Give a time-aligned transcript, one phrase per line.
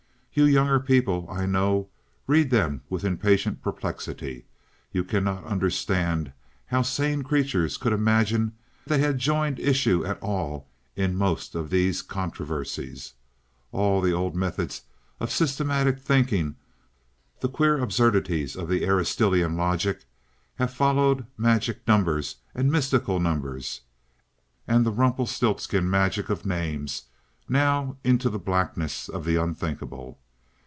[0.33, 1.89] You younger people, I know,
[2.25, 4.45] read them with impatient perplexity.
[4.93, 6.31] You cannot understand
[6.67, 8.53] how sane creatures could imagine
[8.87, 13.13] they had joined issue at all in most of these controversies.
[13.73, 14.83] All the old methods
[15.19, 16.55] of systematic thinking,
[17.41, 20.05] the queer absurdities of the Aristotelian logic,
[20.55, 23.81] have followed magic numbers and mystical numbers,
[24.65, 27.07] and the Rumpelstiltskin magic of names
[27.49, 30.17] now into the blackness of the unthinkable.